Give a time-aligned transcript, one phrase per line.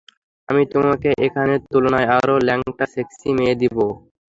[0.49, 3.85] আমি তোমাকে এখানে তুলনায়, আরও ল্যাংটা সেক্সি মেয়ে দিবো।